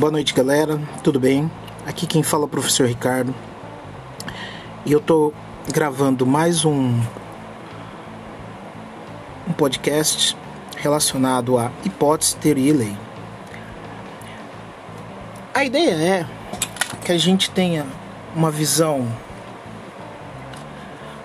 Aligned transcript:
Boa 0.00 0.10
noite, 0.10 0.32
galera. 0.32 0.80
Tudo 1.04 1.20
bem? 1.20 1.50
Aqui 1.86 2.06
quem 2.06 2.22
fala 2.22 2.44
é 2.44 2.46
o 2.46 2.48
professor 2.48 2.86
Ricardo. 2.86 3.34
E 4.86 4.92
eu 4.92 4.98
tô 4.98 5.30
gravando 5.70 6.26
mais 6.26 6.64
um 6.64 6.98
um 9.46 9.52
podcast 9.52 10.34
relacionado 10.74 11.58
a 11.58 11.70
hipótese, 11.84 12.34
teoria 12.36 12.70
e 12.70 12.72
lei. 12.72 12.96
A 15.52 15.66
ideia 15.66 15.92
é 15.92 16.26
que 17.04 17.12
a 17.12 17.18
gente 17.18 17.50
tenha 17.50 17.84
uma 18.34 18.50
visão 18.50 19.06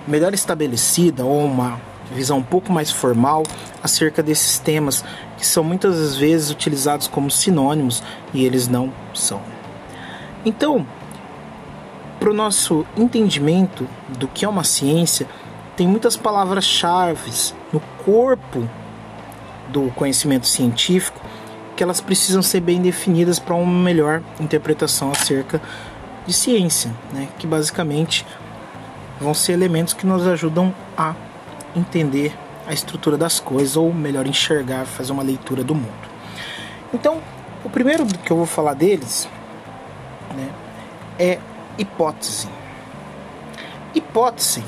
melhor 0.06 0.34
estabelecida 0.34 1.24
ou 1.24 1.46
uma 1.46 1.80
visão 2.14 2.38
um 2.38 2.44
pouco 2.44 2.72
mais 2.72 2.92
formal 2.92 3.44
acerca 3.84 4.22
desses 4.22 4.60
temas 4.60 5.04
que 5.38 5.46
são 5.46 5.64
muitas 5.64 6.16
vezes 6.16 6.50
utilizados 6.50 7.08
como 7.08 7.30
sinônimos 7.30 8.04
e 8.34 8.46
eles 8.46 8.68
não 8.68 8.92
são. 9.14 9.42
Então, 10.46 10.86
para 12.20 12.30
o 12.30 12.34
nosso 12.34 12.86
entendimento 12.96 13.88
do 14.08 14.28
que 14.28 14.46
é 14.46 14.50
uma 14.50 14.64
ciência, 14.64 15.28
tem 15.76 15.88
muitas 15.88 16.16
palavras-chave 16.16 17.32
no 17.74 17.80
corpo 18.04 18.68
do 19.70 19.92
conhecimento 19.92 20.48
científico 20.48 21.20
que 21.76 21.84
elas 21.84 22.00
precisam 22.00 22.42
ser 22.42 22.62
bem 22.62 22.82
definidas 22.82 23.38
para 23.38 23.54
uma 23.54 23.84
melhor 23.84 24.22
interpretação 24.40 25.12
acerca 25.12 25.62
de 26.26 26.34
ciência, 26.34 26.92
né? 27.12 27.28
que 27.38 27.46
basicamente 27.46 28.26
vão 29.20 29.34
ser 29.34 29.54
elementos 29.54 29.94
que 29.94 30.06
nos 30.06 30.26
ajudam 30.26 30.74
a 30.98 31.14
entender 31.76 32.36
a 32.68 32.74
estrutura 32.74 33.18
das 33.18 33.40
coisas, 33.40 33.76
ou 33.78 33.94
melhor, 33.94 34.26
enxergar, 34.26 34.86
fazer 34.86 35.12
uma 35.12 35.24
leitura 35.24 35.64
do 35.64 35.76
mundo. 35.76 36.16
Então, 36.94 37.22
o 37.64 37.70
primeiro 37.70 38.06
que 38.06 38.32
eu 38.32 38.38
vou 38.38 38.46
falar 38.46 38.74
deles 38.74 39.28
né, 40.36 40.50
é 41.20 41.40
hipótese. 41.78 42.48
Hipótese 43.94 44.64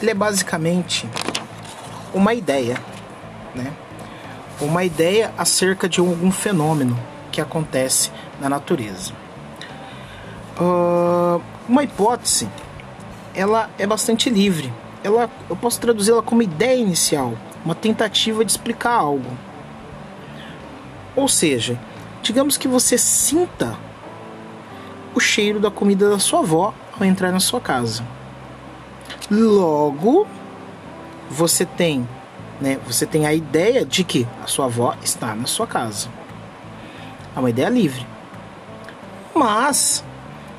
ele 0.00 0.10
é 0.10 0.14
basicamente 0.14 1.08
uma 2.12 2.34
ideia, 2.34 2.78
né? 3.54 3.72
uma 4.60 4.84
ideia 4.84 5.32
acerca 5.36 5.88
de 5.88 6.00
algum 6.00 6.30
fenômeno 6.30 6.98
que 7.32 7.40
acontece 7.40 8.10
na 8.40 8.48
natureza. 8.48 9.12
Uh, 10.60 11.42
uma 11.68 11.82
hipótese 11.82 12.48
ela 13.34 13.68
é 13.78 13.86
bastante 13.86 14.30
livre 14.30 14.72
ela, 15.04 15.30
eu 15.50 15.54
posso 15.54 15.78
traduzi-la 15.78 16.22
como 16.22 16.42
ideia 16.42 16.80
inicial, 16.80 17.34
uma 17.62 17.74
tentativa 17.74 18.42
de 18.42 18.50
explicar 18.50 18.94
algo. 18.94 19.30
Ou 21.14 21.28
seja, 21.28 21.78
digamos 22.22 22.56
que 22.56 22.66
você 22.66 22.96
sinta 22.96 23.76
o 25.14 25.20
cheiro 25.20 25.60
da 25.60 25.70
comida 25.70 26.08
da 26.08 26.18
sua 26.18 26.40
avó 26.40 26.74
ao 26.98 27.04
entrar 27.04 27.30
na 27.30 27.38
sua 27.38 27.60
casa. 27.60 28.02
Logo, 29.30 30.26
você 31.30 31.66
tem, 31.66 32.08
né, 32.58 32.78
você 32.86 33.04
tem 33.04 33.26
a 33.26 33.34
ideia 33.34 33.84
de 33.84 34.04
que 34.04 34.26
a 34.42 34.46
sua 34.46 34.64
avó 34.64 34.96
está 35.02 35.34
na 35.34 35.46
sua 35.46 35.66
casa. 35.66 36.08
É 37.36 37.38
uma 37.38 37.50
ideia 37.50 37.68
livre. 37.68 38.06
Mas 39.34 40.02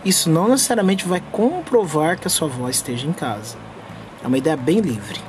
isso 0.05 0.29
não 0.29 0.49
necessariamente 0.49 1.07
vai 1.07 1.21
comprovar 1.31 2.19
que 2.19 2.27
a 2.27 2.29
sua 2.29 2.47
avó 2.47 2.69
esteja 2.69 3.07
em 3.07 3.13
casa. 3.13 3.64
É 4.25 4.27
uma 4.27 4.39
ideia 4.39 4.57
bem 4.57 4.79
livre, 4.79 5.19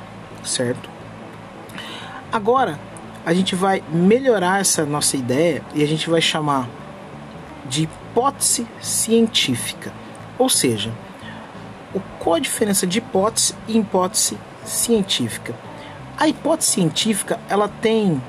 certo? 0.43 0.89
Agora, 2.31 2.79
a 3.23 3.31
gente 3.31 3.53
vai 3.53 3.83
melhorar 3.91 4.59
essa 4.59 4.87
nossa 4.87 5.15
ideia 5.15 5.61
e 5.75 5.83
a 5.83 5.85
gente 5.85 6.09
vai 6.09 6.19
chamar 6.19 6.67
de 7.69 7.83
hipótese 7.83 8.65
científica. 8.81 9.93
Ou 10.39 10.49
seja, 10.49 10.91
qual 12.17 12.37
a 12.37 12.39
diferença 12.39 12.87
de 12.87 12.97
hipótese 12.97 13.53
e 13.67 13.77
hipótese 13.77 14.35
científica? 14.65 15.53
A 16.17 16.27
hipótese 16.27 16.71
científica, 16.71 17.39
ela 17.47 17.69
tem 17.69 18.19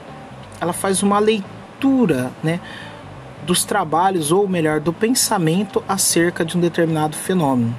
ela 0.61 0.75
faz 0.75 1.03
uma 1.03 1.19
leitura, 1.19 2.31
né, 2.43 2.61
dos 3.47 3.65
trabalhos 3.65 4.31
ou 4.31 4.47
melhor, 4.47 4.81
do 4.81 4.93
pensamento 4.93 5.83
acerca 5.89 6.45
de 6.45 6.59
um 6.59 6.61
determinado 6.61 7.17
fenômeno. 7.17 7.75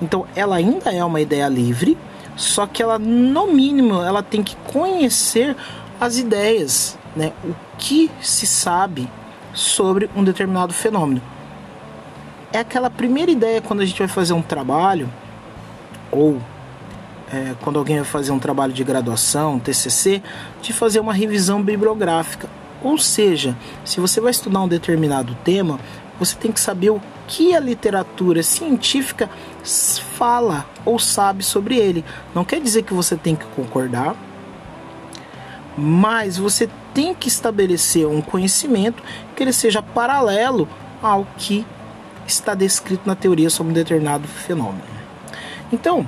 Então, 0.00 0.28
ela 0.36 0.54
ainda 0.54 0.92
é 0.92 1.04
uma 1.04 1.20
ideia 1.20 1.48
livre, 1.48 1.98
só 2.40 2.66
que 2.66 2.82
ela, 2.82 2.98
no 2.98 3.48
mínimo, 3.48 4.00
ela 4.00 4.22
tem 4.22 4.42
que 4.42 4.56
conhecer 4.56 5.54
as 6.00 6.16
ideias, 6.16 6.98
né? 7.14 7.34
O 7.44 7.54
que 7.76 8.10
se 8.22 8.46
sabe 8.46 9.06
sobre 9.52 10.08
um 10.16 10.24
determinado 10.24 10.72
fenômeno. 10.72 11.20
É 12.50 12.60
aquela 12.60 12.88
primeira 12.88 13.30
ideia 13.30 13.60
quando 13.60 13.80
a 13.80 13.84
gente 13.84 13.98
vai 13.98 14.08
fazer 14.08 14.32
um 14.32 14.40
trabalho 14.40 15.12
ou 16.10 16.40
é, 17.30 17.54
quando 17.60 17.78
alguém 17.78 17.96
vai 17.96 18.06
fazer 18.06 18.32
um 18.32 18.38
trabalho 18.38 18.72
de 18.72 18.82
graduação, 18.82 19.58
TCC, 19.58 20.22
de 20.62 20.72
fazer 20.72 20.98
uma 20.98 21.12
revisão 21.12 21.62
bibliográfica. 21.62 22.48
Ou 22.82 22.96
seja, 22.96 23.54
se 23.84 24.00
você 24.00 24.18
vai 24.18 24.30
estudar 24.30 24.62
um 24.62 24.68
determinado 24.68 25.36
tema, 25.44 25.78
você 26.20 26.36
tem 26.36 26.52
que 26.52 26.60
saber 26.60 26.90
o 26.90 27.00
que 27.26 27.56
a 27.56 27.58
literatura 27.58 28.42
científica 28.42 29.30
fala 30.16 30.66
ou 30.84 30.98
sabe 30.98 31.42
sobre 31.42 31.76
ele. 31.76 32.04
Não 32.34 32.44
quer 32.44 32.60
dizer 32.60 32.82
que 32.82 32.92
você 32.92 33.16
tem 33.16 33.34
que 33.34 33.46
concordar, 33.46 34.14
mas 35.76 36.36
você 36.36 36.68
tem 36.92 37.14
que 37.14 37.26
estabelecer 37.26 38.06
um 38.06 38.20
conhecimento 38.20 39.02
que 39.34 39.42
ele 39.42 39.52
seja 39.52 39.80
paralelo 39.80 40.68
ao 41.02 41.26
que 41.38 41.64
está 42.26 42.54
descrito 42.54 43.04
na 43.06 43.14
teoria 43.14 43.48
sobre 43.48 43.70
um 43.70 43.74
determinado 43.74 44.28
fenômeno. 44.28 44.82
Então, 45.72 46.06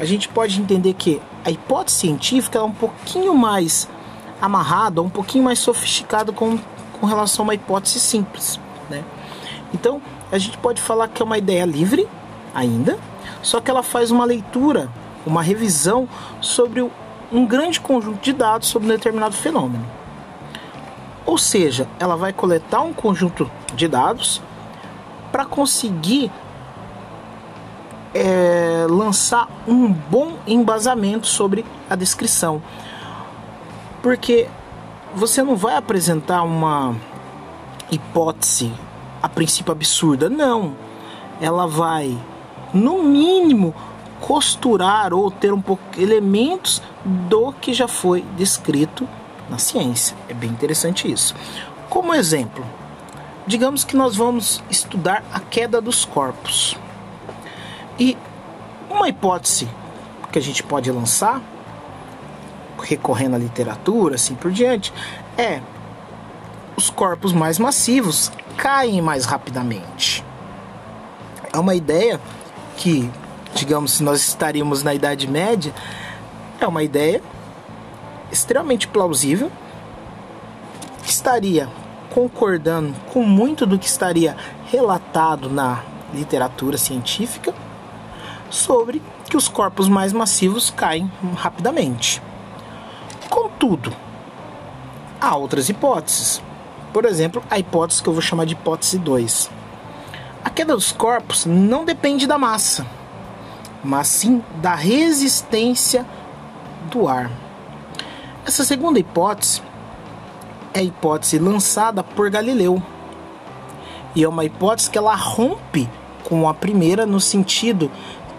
a 0.00 0.04
gente 0.06 0.28
pode 0.28 0.58
entender 0.60 0.94
que 0.94 1.20
a 1.44 1.50
hipótese 1.50 1.98
científica 1.98 2.58
é 2.58 2.62
um 2.62 2.72
pouquinho 2.72 3.34
mais 3.34 3.86
amarrada, 4.40 5.02
um 5.02 5.10
pouquinho 5.10 5.44
mais 5.44 5.58
sofisticada 5.58 6.32
com, 6.32 6.58
com 6.98 7.06
relação 7.06 7.42
a 7.42 7.48
uma 7.48 7.54
hipótese 7.54 8.00
simples. 8.00 8.58
Então, 9.72 10.00
a 10.30 10.38
gente 10.38 10.56
pode 10.58 10.80
falar 10.80 11.08
que 11.08 11.22
é 11.22 11.24
uma 11.24 11.38
ideia 11.38 11.64
livre 11.64 12.08
ainda, 12.54 12.98
só 13.42 13.60
que 13.60 13.70
ela 13.70 13.82
faz 13.82 14.10
uma 14.10 14.24
leitura, 14.24 14.88
uma 15.26 15.42
revisão 15.42 16.08
sobre 16.40 16.88
um 17.30 17.46
grande 17.46 17.80
conjunto 17.80 18.20
de 18.20 18.32
dados 18.32 18.68
sobre 18.68 18.88
um 18.88 18.90
determinado 18.90 19.34
fenômeno. 19.34 19.84
Ou 21.26 21.36
seja, 21.36 21.86
ela 21.98 22.16
vai 22.16 22.32
coletar 22.32 22.80
um 22.80 22.92
conjunto 22.92 23.50
de 23.74 23.86
dados 23.86 24.40
para 25.30 25.44
conseguir 25.44 26.32
é, 28.14 28.86
lançar 28.88 29.46
um 29.66 29.92
bom 29.92 30.36
embasamento 30.46 31.26
sobre 31.26 31.66
a 31.90 31.94
descrição. 31.94 32.62
Porque 34.02 34.48
você 35.14 35.42
não 35.42 35.54
vai 35.54 35.76
apresentar 35.76 36.42
uma 36.42 36.96
hipótese 37.90 38.72
a 39.22 39.28
princípio 39.28 39.72
absurda. 39.72 40.28
Não. 40.28 40.76
Ela 41.40 41.66
vai, 41.66 42.18
no 42.72 43.02
mínimo, 43.02 43.74
costurar 44.20 45.14
ou 45.14 45.30
ter 45.30 45.52
um 45.52 45.60
pouco 45.60 45.82
elementos 45.96 46.82
do 47.04 47.52
que 47.52 47.72
já 47.72 47.86
foi 47.86 48.24
descrito 48.36 49.08
na 49.48 49.58
ciência. 49.58 50.16
É 50.28 50.34
bem 50.34 50.50
interessante 50.50 51.10
isso. 51.10 51.34
Como 51.88 52.14
exemplo, 52.14 52.64
digamos 53.46 53.84
que 53.84 53.96
nós 53.96 54.16
vamos 54.16 54.62
estudar 54.68 55.22
a 55.32 55.40
queda 55.40 55.80
dos 55.80 56.04
corpos. 56.04 56.76
E 57.98 58.16
uma 58.90 59.08
hipótese 59.08 59.68
que 60.30 60.38
a 60.38 60.42
gente 60.42 60.62
pode 60.62 60.90
lançar, 60.90 61.40
recorrendo 62.78 63.36
à 63.36 63.38
literatura, 63.38 64.16
assim 64.16 64.34
por 64.34 64.50
diante, 64.50 64.92
é 65.36 65.60
os 66.78 66.90
corpos 66.90 67.32
mais 67.32 67.58
massivos 67.58 68.30
caem 68.56 69.02
mais 69.02 69.24
rapidamente. 69.24 70.24
É 71.52 71.58
uma 71.58 71.74
ideia 71.74 72.20
que, 72.76 73.10
digamos, 73.52 73.94
se 73.94 74.04
nós 74.04 74.20
estaríamos 74.20 74.84
na 74.84 74.94
Idade 74.94 75.26
Média, 75.26 75.74
é 76.60 76.66
uma 76.68 76.84
ideia 76.84 77.20
extremamente 78.30 78.86
plausível, 78.86 79.50
que 81.02 81.10
estaria 81.10 81.68
concordando 82.14 82.94
com 83.12 83.24
muito 83.24 83.66
do 83.66 83.76
que 83.76 83.86
estaria 83.86 84.36
relatado 84.66 85.50
na 85.50 85.82
literatura 86.14 86.78
científica 86.78 87.52
sobre 88.50 89.02
que 89.28 89.36
os 89.36 89.48
corpos 89.48 89.88
mais 89.88 90.12
massivos 90.12 90.70
caem 90.70 91.10
rapidamente. 91.34 92.22
Contudo, 93.28 93.92
há 95.20 95.36
outras 95.36 95.68
hipóteses. 95.68 96.40
Por 96.92 97.04
exemplo, 97.04 97.42
a 97.50 97.58
hipótese 97.58 98.02
que 98.02 98.08
eu 98.08 98.12
vou 98.12 98.22
chamar 98.22 98.46
de 98.46 98.54
hipótese 98.54 98.98
2. 98.98 99.50
A 100.44 100.50
queda 100.50 100.74
dos 100.74 100.92
corpos 100.92 101.44
não 101.44 101.84
depende 101.84 102.26
da 102.26 102.38
massa, 102.38 102.86
mas 103.84 104.08
sim 104.08 104.42
da 104.56 104.74
resistência 104.74 106.06
do 106.90 107.06
ar. 107.06 107.30
Essa 108.46 108.64
segunda 108.64 108.98
hipótese 108.98 109.62
é 110.72 110.80
a 110.80 110.82
hipótese 110.82 111.38
lançada 111.38 112.02
por 112.02 112.30
Galileu. 112.30 112.82
E 114.14 114.24
é 114.24 114.28
uma 114.28 114.44
hipótese 114.44 114.90
que 114.90 114.96
ela 114.96 115.14
rompe 115.14 115.88
com 116.24 116.48
a 116.48 116.54
primeira 116.54 117.04
no 117.04 117.20
sentido 117.20 117.90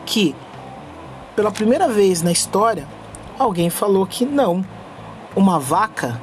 que 0.05 0.35
pela 1.35 1.51
primeira 1.51 1.87
vez 1.87 2.21
na 2.21 2.31
história 2.31 2.87
alguém 3.37 3.69
falou 3.69 4.05
que 4.05 4.25
não, 4.25 4.65
uma 5.35 5.59
vaca 5.59 6.19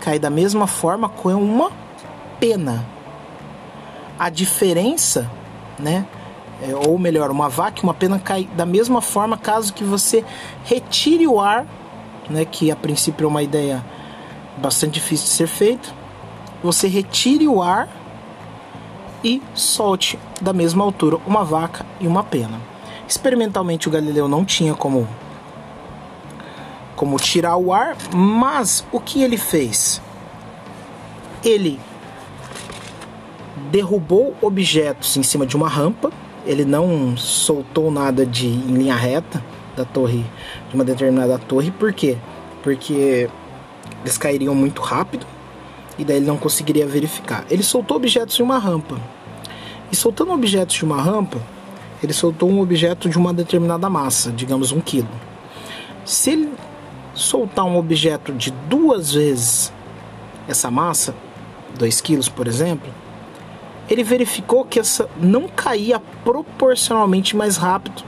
cai 0.00 0.18
da 0.18 0.30
mesma 0.30 0.66
forma 0.66 1.08
com 1.08 1.34
uma 1.34 1.70
pena. 2.38 2.86
A 4.18 4.28
diferença, 4.28 5.30
né, 5.78 6.06
é, 6.62 6.74
ou 6.74 6.98
melhor, 6.98 7.30
uma 7.30 7.48
vaca 7.48 7.82
uma 7.82 7.94
pena 7.94 8.18
cai 8.18 8.48
da 8.56 8.66
mesma 8.66 9.00
forma 9.00 9.36
caso 9.36 9.72
que 9.72 9.84
você 9.84 10.24
retire 10.64 11.26
o 11.26 11.40
ar, 11.40 11.66
né, 12.28 12.44
que 12.44 12.70
a 12.70 12.76
princípio 12.76 13.24
é 13.24 13.28
uma 13.28 13.42
ideia 13.42 13.84
bastante 14.56 14.94
difícil 14.94 15.26
de 15.26 15.32
ser 15.32 15.46
feita. 15.46 15.88
Você 16.62 16.88
retire 16.88 17.48
o 17.48 17.62
ar 17.62 17.88
e 19.24 19.42
solte 19.54 20.18
da 20.40 20.52
mesma 20.52 20.84
altura 20.84 21.18
uma 21.26 21.44
vaca 21.44 21.84
e 22.00 22.06
uma 22.06 22.22
pena. 22.22 22.60
Experimentalmente 23.08 23.88
o 23.88 23.90
Galileu 23.90 24.28
não 24.28 24.44
tinha 24.44 24.74
como 24.74 25.08
como 27.00 27.16
tirar 27.16 27.56
o 27.56 27.72
ar, 27.72 27.96
mas 28.14 28.84
o 28.92 29.00
que 29.00 29.22
ele 29.22 29.38
fez? 29.38 30.02
Ele 31.42 31.80
derrubou 33.70 34.36
objetos 34.42 35.16
em 35.16 35.22
cima 35.22 35.46
de 35.46 35.56
uma 35.56 35.66
rampa 35.66 36.12
ele 36.44 36.62
não 36.62 37.16
soltou 37.16 37.90
nada 37.90 38.26
de 38.26 38.46
em 38.46 38.74
linha 38.74 38.94
reta 38.94 39.42
da 39.74 39.84
torre, 39.84 40.26
de 40.68 40.74
uma 40.74 40.84
determinada 40.84 41.38
torre, 41.38 41.70
por 41.70 41.90
quê? 41.90 42.18
Porque 42.62 43.30
eles 44.02 44.18
cairiam 44.18 44.54
muito 44.54 44.82
rápido 44.82 45.26
e 45.98 46.04
daí 46.04 46.16
ele 46.16 46.26
não 46.26 46.36
conseguiria 46.36 46.86
verificar. 46.86 47.46
Ele 47.50 47.62
soltou 47.62 47.96
objetos 47.96 48.36
de 48.36 48.42
uma 48.42 48.58
rampa. 48.58 48.98
E 49.90 49.96
soltando 49.96 50.32
objetos 50.32 50.76
de 50.76 50.84
uma 50.84 51.00
rampa, 51.00 51.38
ele 52.02 52.12
soltou 52.12 52.50
um 52.50 52.60
objeto 52.60 53.08
de 53.08 53.16
uma 53.16 53.32
determinada 53.32 53.88
massa, 53.88 54.30
digamos 54.30 54.70
um 54.70 54.80
quilo. 54.80 55.08
Se 56.04 56.30
ele 56.30 56.50
soltar 57.20 57.64
um 57.64 57.76
objeto 57.76 58.32
de 58.32 58.50
duas 58.50 59.12
vezes 59.12 59.72
essa 60.48 60.70
massa, 60.70 61.14
2 61.78 62.00
quilos 62.00 62.28
por 62.28 62.46
exemplo, 62.48 62.92
ele 63.88 64.02
verificou 64.04 64.64
que 64.64 64.78
essa 64.78 65.08
não 65.20 65.48
caía 65.48 66.00
proporcionalmente 66.24 67.36
mais 67.36 67.56
rápido. 67.56 68.02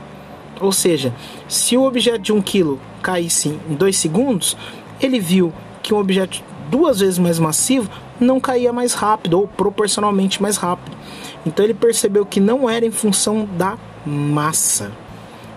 Ou 0.61 0.73
seja, 0.73 1.13
se 1.49 1.77
o 1.77 1.83
objeto 1.83 2.21
de 2.21 2.33
1 2.33 2.37
um 2.37 2.43
kg 2.43 2.79
caísse 3.03 3.59
em 3.69 3.75
2 3.75 3.97
segundos, 3.97 4.57
ele 5.01 5.19
viu 5.19 5.53
que 5.83 5.93
um 5.93 5.99
objeto 5.99 6.43
duas 6.71 7.01
vezes 7.01 7.19
mais 7.19 7.39
massivo 7.39 7.91
não 8.21 8.39
caía 8.39 8.73
mais 8.73 8.95
rápido 8.95 9.41
ou 9.41 9.49
proporcionalmente 9.49 10.41
mais 10.41 10.57
rápido. 10.57 10.97
Então 11.45 11.65
ele 11.65 11.75
percebeu 11.75 12.25
que 12.25 12.39
não 12.39 12.71
era 12.71 12.87
em 12.87 12.91
função 12.93 13.49
da 13.57 13.77
massa. 14.07 14.93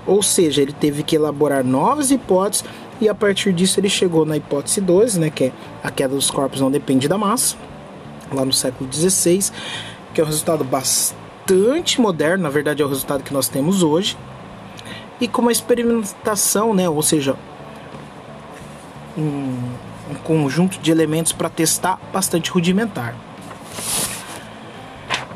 Ou 0.07 0.21
seja, 0.21 0.61
ele 0.61 0.73
teve 0.73 1.03
que 1.03 1.15
elaborar 1.15 1.63
novas 1.63 2.11
hipóteses 2.11 2.65
e 2.99 3.09
a 3.09 3.15
partir 3.15 3.53
disso 3.53 3.79
ele 3.79 3.89
chegou 3.89 4.25
na 4.25 4.37
hipótese 4.37 4.79
2, 4.81 5.17
né, 5.17 5.29
que 5.29 5.45
é 5.45 5.51
a 5.83 5.91
queda 5.91 6.15
dos 6.15 6.31
corpos 6.31 6.61
não 6.61 6.71
depende 6.71 7.07
da 7.07 7.17
massa, 7.17 7.55
lá 8.31 8.45
no 8.45 8.53
século 8.53 8.89
16 8.89 9.51
que 10.15 10.21
é 10.21 10.23
um 10.23 10.27
resultado 10.27 10.63
bastante 10.63 11.99
moderno, 11.99 12.43
na 12.43 12.49
verdade 12.49 12.81
é 12.81 12.85
o 12.85 12.87
resultado 12.87 13.21
que 13.21 13.33
nós 13.33 13.49
temos 13.49 13.83
hoje, 13.83 14.17
e 15.19 15.27
com 15.27 15.41
uma 15.41 15.51
experimentação, 15.51 16.73
né, 16.73 16.87
ou 16.87 17.03
seja, 17.03 17.35
um, 19.17 19.59
um 20.09 20.15
conjunto 20.23 20.79
de 20.79 20.89
elementos 20.89 21.33
para 21.33 21.49
testar 21.49 21.99
bastante 22.13 22.49
rudimentar. 22.49 23.13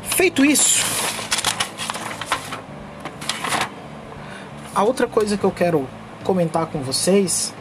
Feito 0.02 0.44
isso, 0.44 0.82
a 4.74 4.82
outra 4.82 5.06
coisa 5.06 5.36
que 5.36 5.44
eu 5.44 5.50
quero 5.50 5.86
comentar 6.30 6.66
com 6.66 6.80
vocês 6.80 7.52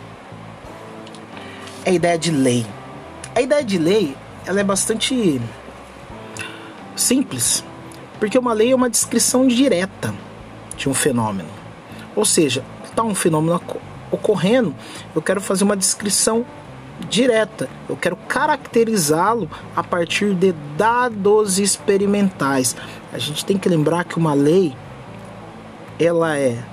é 1.84 1.90
a 1.90 1.94
ideia 1.94 2.20
de 2.20 2.30
lei. 2.30 2.64
A 3.34 3.42
ideia 3.42 3.64
de 3.64 3.80
lei 3.80 4.16
ela 4.46 4.60
é 4.60 4.64
bastante 4.64 5.42
simples, 6.96 7.64
porque 8.20 8.38
uma 8.38 8.54
lei 8.54 8.72
é 8.72 8.76
uma 8.76 8.88
descrição 8.88 9.48
direta 9.48 10.14
de 10.78 10.88
um 10.88 10.94
fenômeno. 10.94 11.50
Ou 12.16 12.24
seja, 12.24 12.64
está 12.86 13.02
um 13.02 13.16
fenômeno 13.16 13.60
ocorrendo, 14.12 14.76
eu 15.16 15.22
quero 15.24 15.42
fazer 15.42 15.64
uma 15.64 15.76
descrição 15.76 16.46
direta, 17.10 17.68
eu 17.90 17.98
quero 17.98 18.16
caracterizá-lo 18.16 19.50
a 19.76 19.84
partir 19.84 20.36
de 20.36 20.54
dados 20.78 21.58
experimentais. 21.58 22.76
A 23.12 23.18
gente 23.18 23.44
tem 23.44 23.58
que 23.58 23.68
lembrar 23.68 24.04
que 24.04 24.20
uma 24.20 24.36
lei 24.36 24.76
ela 25.98 26.38
é 26.38 26.64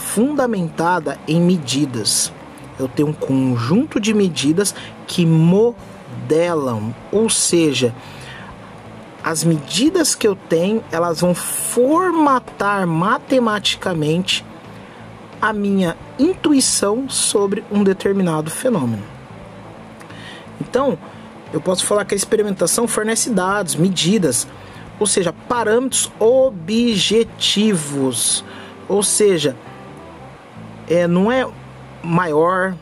fundamentada 0.00 1.18
em 1.28 1.40
medidas. 1.40 2.32
Eu 2.78 2.88
tenho 2.88 3.08
um 3.10 3.12
conjunto 3.12 4.00
de 4.00 4.14
medidas 4.14 4.74
que 5.06 5.26
modelam, 5.26 6.94
ou 7.12 7.28
seja, 7.28 7.94
as 9.22 9.44
medidas 9.44 10.14
que 10.14 10.26
eu 10.26 10.34
tenho, 10.34 10.82
elas 10.90 11.20
vão 11.20 11.34
formatar 11.34 12.86
matematicamente 12.86 14.44
a 15.40 15.52
minha 15.52 15.94
intuição 16.18 17.08
sobre 17.08 17.62
um 17.70 17.84
determinado 17.84 18.50
fenômeno. 18.50 19.04
Então, 20.60 20.98
eu 21.52 21.60
posso 21.60 21.84
falar 21.84 22.04
que 22.04 22.14
a 22.14 22.16
experimentação 22.16 22.88
fornece 22.88 23.30
dados, 23.30 23.74
medidas, 23.74 24.48
ou 24.98 25.06
seja, 25.06 25.32
parâmetros 25.32 26.10
objetivos. 26.18 27.24
Ou 28.88 29.02
seja, 29.02 29.56
é, 30.90 31.06
não 31.06 31.30
é 31.30 31.48
maior, 32.02 32.74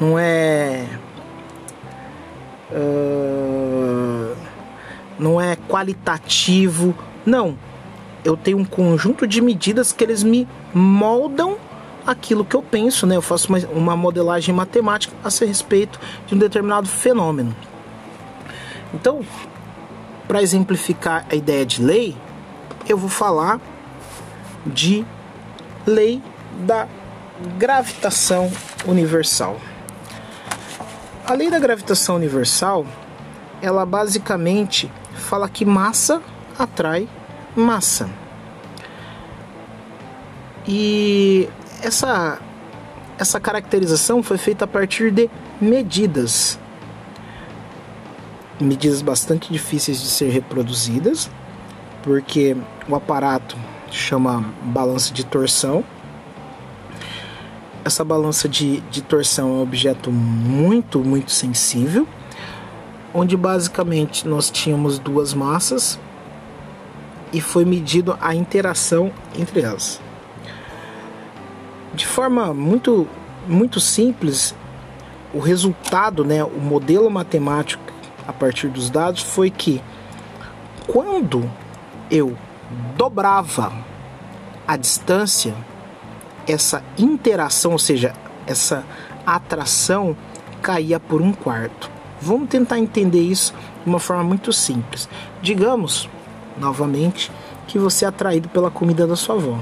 não 0.00 0.18
é. 0.18 0.84
Uh, 2.72 4.34
não 5.18 5.40
é 5.40 5.56
qualitativo. 5.68 6.94
Não. 7.24 7.56
Eu 8.24 8.36
tenho 8.36 8.58
um 8.58 8.64
conjunto 8.64 9.26
de 9.26 9.40
medidas 9.40 9.92
que 9.92 10.02
eles 10.02 10.22
me 10.24 10.48
moldam 10.74 11.56
aquilo 12.04 12.44
que 12.44 12.56
eu 12.56 12.62
penso, 12.62 13.06
né? 13.06 13.16
Eu 13.16 13.22
faço 13.22 13.48
uma, 13.48 13.58
uma 13.72 13.96
modelagem 13.96 14.52
matemática 14.52 15.14
a 15.22 15.30
seu 15.30 15.46
respeito 15.46 16.00
de 16.26 16.34
um 16.34 16.38
determinado 16.38 16.88
fenômeno. 16.88 17.54
Então, 18.92 19.20
para 20.26 20.42
exemplificar 20.42 21.26
a 21.30 21.34
ideia 21.34 21.64
de 21.64 21.82
lei, 21.82 22.16
eu 22.88 22.98
vou 22.98 23.08
falar 23.08 23.60
de 24.66 25.04
lei 25.86 26.20
da 26.66 26.88
gravitação 27.58 28.50
universal. 28.86 29.60
A 31.26 31.34
lei 31.34 31.50
da 31.50 31.58
gravitação 31.58 32.16
universal, 32.16 32.86
ela 33.60 33.86
basicamente 33.86 34.90
fala 35.14 35.48
que 35.48 35.64
massa 35.64 36.20
atrai 36.58 37.08
massa. 37.56 38.08
E 40.66 41.48
essa 41.82 42.38
essa 43.18 43.38
caracterização 43.38 44.22
foi 44.22 44.36
feita 44.36 44.64
a 44.64 44.68
partir 44.68 45.12
de 45.12 45.30
medidas. 45.60 46.58
Medidas 48.60 49.00
bastante 49.00 49.52
difíceis 49.52 50.00
de 50.00 50.08
ser 50.08 50.30
reproduzidas, 50.30 51.30
porque 52.02 52.56
o 52.88 52.96
aparato 52.96 53.56
chama 53.90 54.44
balança 54.62 55.12
de 55.12 55.24
torção. 55.24 55.84
Essa 57.84 58.04
balança 58.04 58.48
de, 58.48 58.80
de 58.82 59.02
torção 59.02 59.48
é 59.48 59.52
um 59.52 59.62
objeto 59.62 60.10
muito, 60.10 61.00
muito 61.00 61.32
sensível 61.32 62.06
onde 63.14 63.36
basicamente 63.36 64.26
nós 64.26 64.50
tínhamos 64.50 64.98
duas 64.98 65.34
massas 65.34 65.98
e 67.32 67.40
foi 67.40 67.64
medido 67.64 68.16
a 68.20 68.34
interação 68.34 69.12
entre 69.38 69.60
elas. 69.60 70.00
De 71.94 72.06
forma 72.06 72.54
muito 72.54 73.06
muito 73.46 73.80
simples, 73.80 74.54
o 75.34 75.40
resultado, 75.40 76.24
né, 76.24 76.44
o 76.44 76.60
modelo 76.60 77.10
matemático 77.10 77.82
a 78.26 78.32
partir 78.32 78.68
dos 78.68 78.88
dados 78.88 79.20
foi 79.20 79.50
que 79.50 79.82
quando 80.86 81.50
eu 82.08 82.36
dobrava 82.96 83.72
a 84.66 84.76
distância, 84.76 85.54
essa 86.46 86.82
interação, 86.98 87.72
ou 87.72 87.78
seja, 87.78 88.12
essa 88.46 88.84
atração 89.26 90.16
caía 90.60 90.98
por 90.98 91.20
um 91.20 91.32
quarto. 91.32 91.90
Vamos 92.20 92.48
tentar 92.48 92.78
entender 92.78 93.20
isso 93.20 93.52
de 93.82 93.88
uma 93.88 93.98
forma 93.98 94.22
muito 94.22 94.52
simples. 94.52 95.08
Digamos, 95.40 96.08
novamente, 96.58 97.30
que 97.66 97.78
você 97.78 98.04
é 98.04 98.08
atraído 98.08 98.48
pela 98.48 98.70
comida 98.70 99.06
da 99.06 99.16
sua 99.16 99.34
avó. 99.34 99.58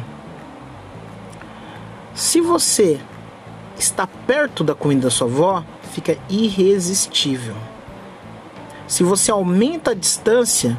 Se 2.14 2.40
você 2.40 3.00
está 3.78 4.06
perto 4.06 4.62
da 4.62 4.74
comida 4.74 5.02
da 5.02 5.10
sua 5.10 5.26
avó, 5.26 5.64
fica 5.92 6.18
irresistível. 6.28 7.54
Se 8.86 9.02
você 9.02 9.30
aumenta 9.30 9.92
a 9.92 9.94
distância, 9.94 10.76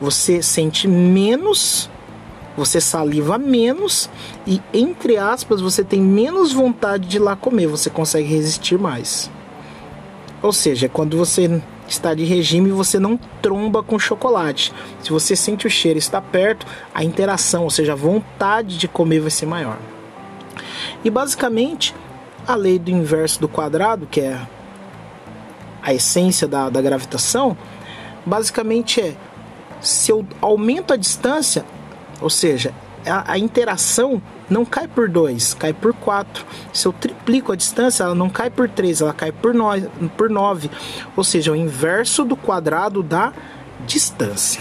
você 0.00 0.42
sente 0.42 0.88
menos, 0.88 1.88
você 2.56 2.80
saliva 2.80 3.38
menos 3.38 4.10
e, 4.46 4.60
entre 4.72 5.16
aspas, 5.16 5.60
você 5.60 5.84
tem 5.84 6.00
menos 6.00 6.52
vontade 6.52 7.06
de 7.08 7.16
ir 7.16 7.20
lá 7.20 7.36
comer, 7.36 7.66
você 7.66 7.88
consegue 7.88 8.28
resistir 8.28 8.78
mais. 8.78 9.30
Ou 10.42 10.52
seja, 10.52 10.88
quando 10.88 11.16
você 11.16 11.62
está 11.86 12.14
de 12.14 12.24
regime, 12.24 12.70
você 12.70 12.98
não 12.98 13.18
tromba 13.42 13.82
com 13.82 13.98
chocolate. 13.98 14.72
Se 15.02 15.10
você 15.10 15.36
sente 15.36 15.66
o 15.66 15.70
cheiro 15.70 15.98
está 15.98 16.20
perto, 16.20 16.66
a 16.94 17.04
interação, 17.04 17.64
ou 17.64 17.70
seja, 17.70 17.92
a 17.92 17.96
vontade 17.96 18.78
de 18.78 18.88
comer 18.88 19.20
vai 19.20 19.30
ser 19.30 19.46
maior. 19.46 19.78
E 21.04 21.10
basicamente, 21.10 21.94
a 22.46 22.54
lei 22.54 22.78
do 22.78 22.90
inverso 22.90 23.40
do 23.40 23.48
quadrado, 23.48 24.06
que 24.06 24.20
é 24.20 24.40
a 25.82 25.92
essência 25.92 26.46
da, 26.46 26.70
da 26.70 26.80
gravitação, 26.80 27.56
basicamente 28.24 29.00
é 29.00 29.16
se 29.80 30.12
eu 30.12 30.26
aumento 30.40 30.92
a 30.92 30.96
distância, 30.96 31.64
ou 32.20 32.30
seja, 32.30 32.72
a, 33.06 33.32
a 33.32 33.38
interação 33.38 34.20
não 34.48 34.64
cai 34.64 34.88
por 34.88 35.08
2, 35.08 35.54
cai 35.54 35.72
por 35.72 35.94
4. 35.94 36.44
Se 36.72 36.86
eu 36.86 36.92
triplico 36.92 37.52
a 37.52 37.56
distância, 37.56 38.04
ela 38.04 38.14
não 38.14 38.28
cai 38.28 38.50
por 38.50 38.68
3, 38.68 39.00
ela 39.00 39.12
cai 39.12 39.32
por 39.32 39.54
9, 39.54 39.88
por 40.16 40.28
9. 40.28 40.70
Ou 41.16 41.24
seja, 41.24 41.52
o 41.52 41.56
inverso 41.56 42.24
do 42.24 42.36
quadrado 42.36 43.02
da 43.02 43.32
distância. 43.86 44.60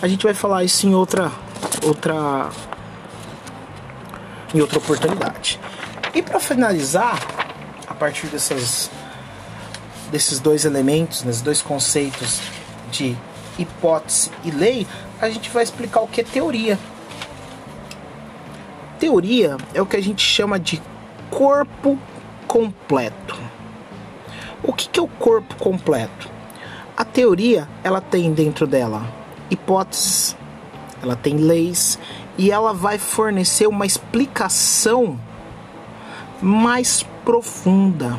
A 0.00 0.08
gente 0.08 0.22
vai 0.22 0.34
falar 0.34 0.64
isso 0.64 0.86
em 0.86 0.94
outra 0.94 1.32
outra 1.84 2.50
em 4.54 4.60
outra 4.60 4.78
oportunidade. 4.78 5.60
E 6.14 6.22
para 6.22 6.40
finalizar, 6.40 7.18
a 7.86 7.94
partir 7.94 8.28
dessas 8.28 8.90
desses 10.10 10.38
dois 10.38 10.64
elementos, 10.64 11.22
desses 11.22 11.42
dois 11.42 11.60
conceitos 11.60 12.40
de 12.90 13.16
hipótese 13.58 14.30
e 14.44 14.50
lei, 14.50 14.86
a 15.20 15.28
gente 15.28 15.50
vai 15.50 15.62
explicar 15.62 16.00
o 16.00 16.06
que 16.06 16.20
é 16.20 16.24
teoria. 16.24 16.78
Teoria 18.98 19.56
é 19.74 19.82
o 19.82 19.86
que 19.86 19.96
a 19.96 20.02
gente 20.02 20.22
chama 20.22 20.58
de 20.58 20.80
corpo 21.30 21.98
completo. 22.46 23.36
O 24.62 24.72
que, 24.72 24.88
que 24.88 24.98
é 24.98 25.02
o 25.02 25.08
corpo 25.08 25.54
completo? 25.56 26.28
A 26.96 27.04
teoria 27.04 27.68
ela 27.84 28.00
tem 28.00 28.32
dentro 28.32 28.66
dela 28.66 29.06
hipóteses, 29.50 30.36
ela 31.02 31.14
tem 31.14 31.36
leis 31.36 31.98
e 32.36 32.50
ela 32.50 32.72
vai 32.72 32.98
fornecer 32.98 33.66
uma 33.66 33.86
explicação 33.86 35.18
mais 36.42 37.04
profunda. 37.24 38.18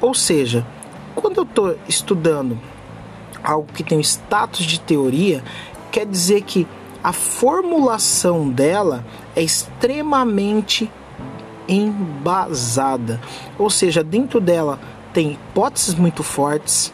Ou 0.00 0.14
seja, 0.14 0.64
quando 1.14 1.38
eu 1.38 1.44
estou 1.44 1.78
estudando 1.88 2.58
algo 3.42 3.68
que 3.72 3.82
tem 3.82 3.98
o 3.98 4.00
status 4.00 4.64
de 4.64 4.80
teoria, 4.80 5.42
quer 5.96 6.04
dizer 6.04 6.42
que 6.42 6.66
a 7.02 7.10
formulação 7.10 8.50
dela 8.50 9.02
é 9.34 9.42
extremamente 9.42 10.92
embasada. 11.66 13.18
Ou 13.58 13.70
seja, 13.70 14.04
dentro 14.04 14.38
dela 14.38 14.78
tem 15.14 15.32
hipóteses 15.32 15.94
muito 15.94 16.22
fortes, 16.22 16.92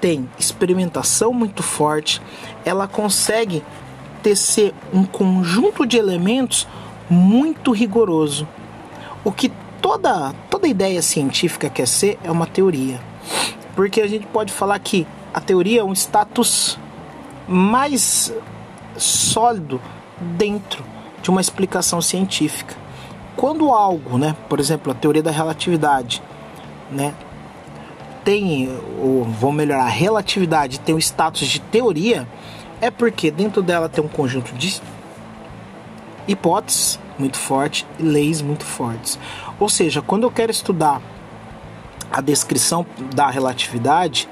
tem 0.00 0.26
experimentação 0.38 1.30
muito 1.34 1.62
forte, 1.62 2.22
ela 2.64 2.88
consegue 2.88 3.62
tecer 4.22 4.72
um 4.94 5.04
conjunto 5.04 5.84
de 5.84 5.98
elementos 5.98 6.66
muito 7.10 7.72
rigoroso. 7.72 8.48
O 9.22 9.30
que 9.30 9.52
toda, 9.82 10.32
toda 10.48 10.66
ideia 10.66 11.02
científica 11.02 11.68
quer 11.68 11.86
ser 11.86 12.18
é 12.24 12.30
uma 12.30 12.46
teoria. 12.46 12.98
Porque 13.76 14.00
a 14.00 14.06
gente 14.06 14.26
pode 14.28 14.54
falar 14.54 14.78
que 14.78 15.06
a 15.34 15.40
teoria 15.40 15.82
é 15.82 15.84
um 15.84 15.92
status 15.92 16.78
mais 17.52 18.32
sólido 18.96 19.80
dentro 20.20 20.84
de 21.20 21.30
uma 21.30 21.40
explicação 21.40 22.00
científica. 22.00 22.76
Quando 23.36 23.70
algo, 23.70 24.16
né, 24.18 24.36
por 24.48 24.60
exemplo, 24.60 24.92
a 24.92 24.94
teoria 24.94 25.22
da 25.22 25.32
relatividade, 25.32 26.22
né, 26.92 27.12
tem, 28.24 28.68
ou 29.00 29.24
vou 29.24 29.50
melhorar, 29.50 29.84
a 29.84 29.88
relatividade 29.88 30.78
tem 30.78 30.94
o 30.94 30.98
status 30.98 31.48
de 31.48 31.58
teoria, 31.60 32.28
é 32.80 32.88
porque 32.88 33.32
dentro 33.32 33.62
dela 33.62 33.88
tem 33.88 34.04
um 34.04 34.08
conjunto 34.08 34.54
de 34.54 34.80
hipóteses 36.28 37.00
muito 37.18 37.36
forte 37.36 37.84
e 37.98 38.02
leis 38.02 38.40
muito 38.40 38.64
fortes. 38.64 39.18
Ou 39.58 39.68
seja, 39.68 40.00
quando 40.00 40.22
eu 40.22 40.30
quero 40.30 40.52
estudar 40.52 41.02
a 42.12 42.20
descrição 42.20 42.86
da 43.14 43.28
relatividade, 43.28 44.28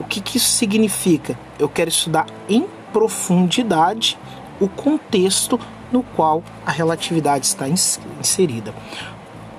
o 0.00 0.04
que, 0.04 0.20
que 0.20 0.38
isso 0.38 0.48
significa? 0.48 1.38
Eu 1.58 1.68
quero 1.68 1.90
estudar 1.90 2.26
em 2.48 2.66
profundidade 2.92 4.18
o 4.58 4.66
contexto 4.66 5.60
no 5.92 6.02
qual 6.02 6.42
a 6.64 6.70
relatividade 6.70 7.46
está 7.46 7.66
inserida. 7.68 8.74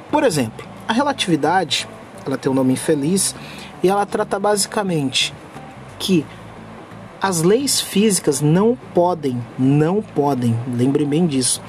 Por 0.10 0.24
exemplo, 0.24 0.66
a 0.88 0.94
relatividade, 0.94 1.88
ela 2.26 2.38
tem 2.38 2.52
um 2.52 2.56
nome 2.56 2.74
infeliz 2.74 3.36
e 3.84 3.88
ela 3.88 4.06
trata 4.06 4.40
basicamente 4.40 5.34
que 6.00 6.26
as 7.22 7.44
leis 7.44 7.80
físicas 7.80 8.42
não 8.42 8.76
podem, 8.94 9.40
não 9.58 10.02
podem, 10.02 10.58
lembre 10.76 11.06
bem 11.06 11.28
disso, 11.28 11.62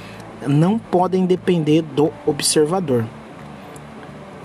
não 0.46 0.78
podem 0.78 1.26
depender 1.26 1.82
do 1.82 2.10
observador. 2.26 3.04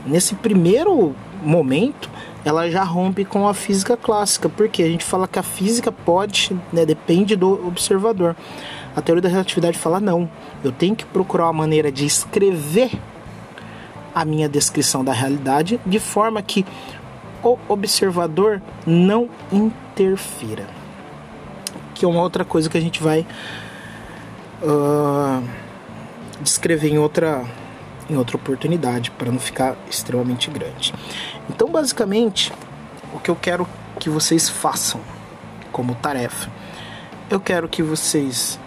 Nesse 0.05 0.35
primeiro 0.35 1.15
momento, 1.41 2.09
ela 2.47 2.69
já 2.71 2.81
rompe 2.81 3.25
com 3.25 3.45
a 3.45 3.53
física 3.53 3.97
clássica, 3.97 4.47
porque 4.47 4.81
a 4.81 4.87
gente 4.87 5.03
fala 5.03 5.27
que 5.27 5.37
a 5.37 5.43
física 5.43 5.91
pode, 5.91 6.57
né, 6.71 6.85
depende 6.85 7.35
do 7.35 7.67
observador. 7.67 8.37
A 8.95 9.01
teoria 9.01 9.21
da 9.21 9.27
relatividade 9.27 9.77
fala 9.77 9.99
não, 9.99 10.29
eu 10.63 10.71
tenho 10.71 10.95
que 10.95 11.05
procurar 11.05 11.47
uma 11.47 11.53
maneira 11.53 11.91
de 11.91 12.05
escrever 12.05 12.91
a 14.15 14.23
minha 14.23 14.47
descrição 14.47 15.03
da 15.03 15.11
realidade 15.11 15.77
de 15.85 15.99
forma 15.99 16.41
que 16.41 16.65
o 17.43 17.57
observador 17.67 18.61
não 18.85 19.29
interfira. 19.51 20.67
Que 21.93 22.05
é 22.05 22.07
uma 22.07 22.21
outra 22.21 22.45
coisa 22.45 22.69
que 22.69 22.77
a 22.77 22.81
gente 22.81 23.03
vai 23.03 23.27
uh, 24.63 25.43
descrever 26.41 26.87
em 26.87 26.97
outra 26.97 27.43
em 28.09 28.15
outra 28.15 28.37
oportunidade 28.37 29.11
para 29.11 29.31
não 29.31 29.39
ficar 29.39 29.75
extremamente 29.89 30.49
grande. 30.49 30.93
Então, 31.49 31.69
basicamente, 31.69 32.53
o 33.13 33.19
que 33.19 33.29
eu 33.29 33.35
quero 33.35 33.67
que 33.99 34.09
vocês 34.09 34.47
façam 34.47 35.01
como 35.71 35.95
tarefa, 35.95 36.49
eu 37.29 37.39
quero 37.39 37.67
que 37.67 37.83
vocês 37.83 38.59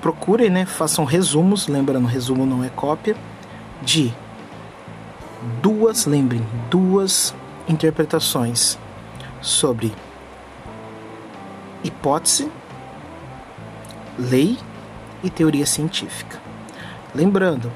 procurem, 0.00 0.50
né, 0.50 0.66
façam 0.66 1.04
resumos, 1.04 1.68
lembrando, 1.68 2.06
resumo 2.06 2.44
não 2.44 2.64
é 2.64 2.68
cópia, 2.68 3.16
de 3.82 4.12
duas, 5.60 6.06
lembrem, 6.06 6.44
duas 6.70 7.34
interpretações 7.68 8.78
sobre 9.40 9.92
hipótese, 11.84 12.50
lei 14.18 14.58
e 15.22 15.30
teoria 15.30 15.66
científica. 15.66 16.40
Lembrando, 17.14 17.70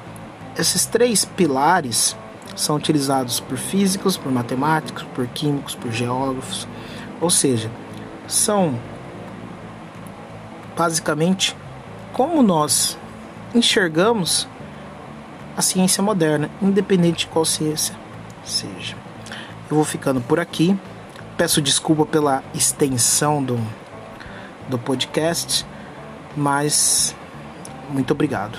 esses 0.58 0.86
três 0.86 1.24
pilares 1.24 2.16
são 2.54 2.76
utilizados 2.76 3.38
por 3.40 3.58
físicos, 3.58 4.16
por 4.16 4.32
matemáticos, 4.32 5.04
por 5.14 5.26
químicos, 5.26 5.74
por 5.74 5.92
geógrafos, 5.92 6.66
ou 7.20 7.28
seja, 7.28 7.70
são 8.26 8.78
basicamente 10.76 11.56
como 12.12 12.42
nós 12.42 12.98
enxergamos 13.54 14.48
a 15.56 15.62
ciência 15.62 16.02
moderna, 16.02 16.50
independente 16.60 17.20
de 17.20 17.26
qual 17.28 17.44
ciência 17.44 17.94
seja. 18.44 18.96
Eu 19.70 19.76
vou 19.76 19.84
ficando 19.84 20.20
por 20.20 20.38
aqui. 20.38 20.78
Peço 21.36 21.60
desculpa 21.60 22.06
pela 22.06 22.42
extensão 22.54 23.42
do, 23.42 23.58
do 24.68 24.78
podcast, 24.78 25.66
mas 26.36 27.14
muito 27.90 28.12
obrigado. 28.12 28.58